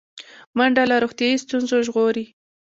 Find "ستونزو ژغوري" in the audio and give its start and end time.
1.43-2.25